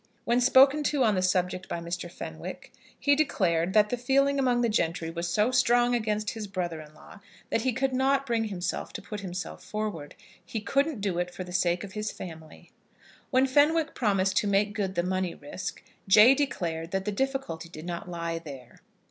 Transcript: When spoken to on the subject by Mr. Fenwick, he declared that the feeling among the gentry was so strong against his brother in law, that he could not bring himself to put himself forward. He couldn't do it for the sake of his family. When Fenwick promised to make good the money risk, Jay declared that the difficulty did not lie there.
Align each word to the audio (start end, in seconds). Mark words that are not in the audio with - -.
When 0.25 0.41
spoken 0.41 0.81
to 0.85 1.03
on 1.03 1.13
the 1.13 1.21
subject 1.21 1.69
by 1.69 1.79
Mr. 1.79 2.09
Fenwick, 2.11 2.73
he 2.99 3.15
declared 3.15 3.73
that 3.73 3.89
the 3.89 3.97
feeling 3.97 4.39
among 4.39 4.61
the 4.61 4.67
gentry 4.67 5.11
was 5.11 5.27
so 5.27 5.51
strong 5.51 5.93
against 5.93 6.31
his 6.31 6.47
brother 6.47 6.81
in 6.81 6.95
law, 6.95 7.19
that 7.51 7.61
he 7.61 7.71
could 7.71 7.93
not 7.93 8.25
bring 8.25 8.45
himself 8.45 8.93
to 8.93 9.01
put 9.03 9.19
himself 9.19 9.63
forward. 9.63 10.15
He 10.43 10.59
couldn't 10.59 11.01
do 11.01 11.19
it 11.19 11.31
for 11.31 11.43
the 11.43 11.53
sake 11.53 11.83
of 11.83 11.91
his 11.91 12.11
family. 12.11 12.71
When 13.29 13.45
Fenwick 13.45 13.93
promised 13.93 14.37
to 14.37 14.47
make 14.47 14.73
good 14.73 14.95
the 14.95 15.03
money 15.03 15.35
risk, 15.35 15.83
Jay 16.07 16.33
declared 16.33 16.89
that 16.89 17.05
the 17.05 17.11
difficulty 17.11 17.69
did 17.69 17.85
not 17.85 18.09
lie 18.09 18.39
there. 18.39 18.81